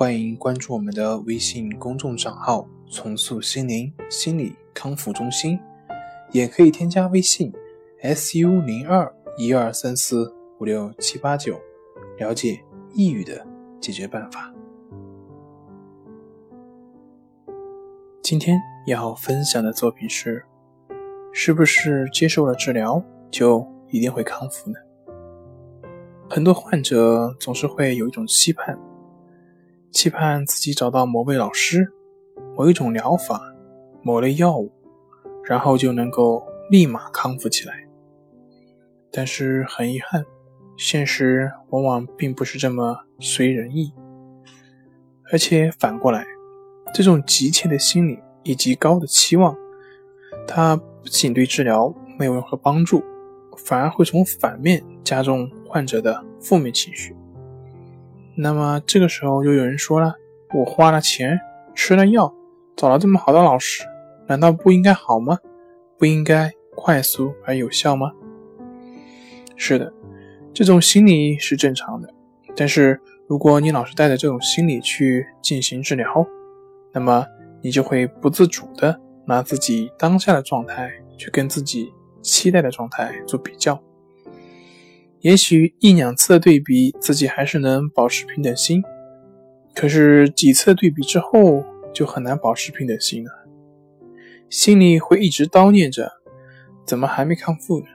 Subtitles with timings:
[0.00, 5.60] 欢迎关注我们的微信公众账号“重塑心灵心理康复中心”，
[6.32, 7.52] 也可以添加微信
[8.02, 11.60] “su 零二一二三四五六七八九”，
[12.16, 12.58] 了解
[12.94, 13.46] 抑郁的
[13.78, 14.50] 解决办法。
[18.22, 20.42] 今天要分享的作品是：
[21.30, 24.78] 是不是接受了治疗就一定会康复呢？
[26.30, 28.78] 很多患者总是会有一种期盼。
[29.90, 31.92] 期盼自己找到某位老师、
[32.56, 33.40] 某一种疗法、
[34.02, 34.72] 某类药物，
[35.44, 37.86] 然后就能够立马康复起来。
[39.10, 40.24] 但是很遗憾，
[40.76, 43.92] 现实往往并不是这么随人意。
[45.32, 46.24] 而且反过来，
[46.94, 49.56] 这种急切的心理以及高的期望，
[50.46, 53.02] 它不仅对治疗没有任何帮助，
[53.56, 57.16] 反而会从反面加重患者的负面情绪。
[58.42, 60.14] 那么这个时候又有人说了
[60.56, 61.38] ：“我花了钱，
[61.74, 62.34] 吃了药，
[62.74, 63.84] 找了这么好的老师，
[64.26, 65.38] 难道不应该好吗？
[65.98, 68.12] 不应该快速而有效吗？”
[69.56, 69.92] 是的，
[70.54, 72.08] 这种心理是正常的。
[72.56, 76.26] 但是如果你老是带着这种心理去进行治疗，
[76.92, 77.26] 那么
[77.60, 83.78] 你就会不自主的拿自己当下的状态去跟自己期待的状态做比较。
[85.20, 88.82] 也许一两次的对比，自己还是能保持平等心，
[89.74, 93.30] 可是几次对比之后，就很难保持平等心了。
[94.48, 96.10] 心里会一直叨念着：
[96.86, 97.86] 怎么还没康复呢？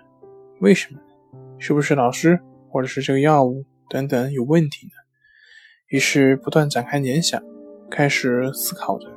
[0.60, 1.00] 为什么？
[1.58, 4.94] 是不是老师或者是这个药物等等有问题呢？
[5.88, 7.42] 于是不断展开联想，
[7.90, 9.08] 开始思考着，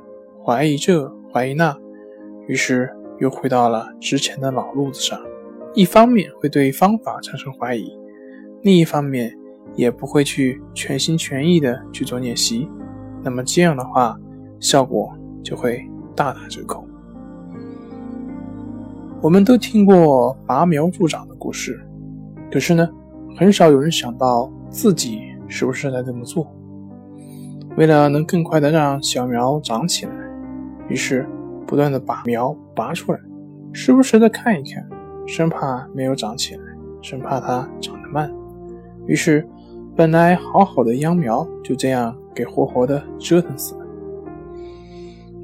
[0.43, 1.77] 怀疑这，怀疑那，
[2.47, 5.21] 于是又回到了之前的老路子上。
[5.75, 7.91] 一方面会对方法产生怀疑，
[8.63, 9.31] 另一方面
[9.75, 12.67] 也不会去全心全意的去做练习，
[13.23, 14.17] 那么这样的话，
[14.59, 15.13] 效果
[15.43, 16.83] 就会大打折扣。
[19.21, 21.79] 我们都听过拔苗助长的故事，
[22.51, 22.89] 可是呢，
[23.37, 26.51] 很少有人想到自己是不是在这么做。
[27.77, 30.11] 为了能更快的让小苗长起来，
[30.89, 31.27] 于是
[31.67, 33.19] 不断的把苗拔出来，
[33.71, 34.89] 时不时的看一看。
[35.31, 36.61] 生怕没有长起来，
[37.03, 38.33] 生怕它长得慢，
[39.05, 39.47] 于是
[39.95, 43.85] 本来好好的秧苗就这样给活活的折腾死了。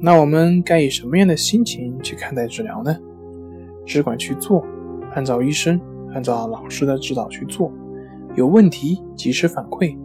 [0.00, 2.98] 那我们该以什么样的心情去看待治疗呢？
[3.86, 4.66] 只管去做，
[5.14, 5.80] 按照医生、
[6.12, 7.72] 按照老师的指导去做，
[8.34, 9.96] 有问题及时反馈，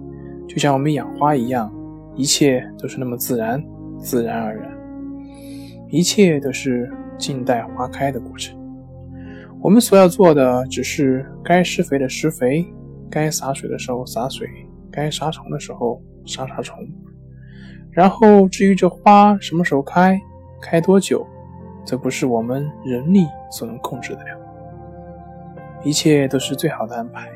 [0.47, 1.73] 就像我们养花一样，
[2.15, 3.61] 一切都是那么自然，
[3.97, 4.71] 自然而然，
[5.89, 6.87] 一切都是
[7.17, 8.60] 静待花开的过程。
[9.63, 12.65] 我们所要做的只是该施肥的施肥，
[13.11, 14.49] 该洒水的时候洒水，
[14.91, 16.79] 该杀虫的时候杀杀虫。
[17.91, 20.19] 然后至于这花什么时候开，
[20.59, 21.27] 开多久，
[21.85, 24.39] 这不是我们人力所能控制的了。
[25.83, 27.29] 一切都是最好的安排，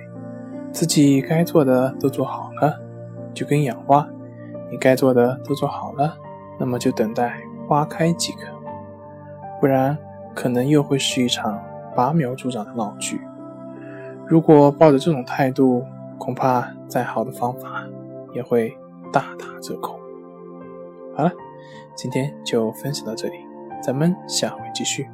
[0.71, 2.81] 自己该做的都做好了，
[3.35, 4.07] 就跟养花，
[4.71, 6.17] 你该做的都做好了，
[6.59, 7.37] 那么就等待
[7.67, 8.47] 花开即可。
[9.61, 9.95] 不然，
[10.33, 11.61] 可能又会是一场。
[11.95, 13.21] 拔苗助长的闹剧，
[14.27, 15.83] 如果抱着这种态度，
[16.17, 17.83] 恐怕再好的方法
[18.33, 18.75] 也会
[19.13, 19.97] 大打折扣。
[21.15, 21.31] 好了，
[21.95, 23.37] 今天就分享到这里，
[23.81, 25.07] 咱们下回继续。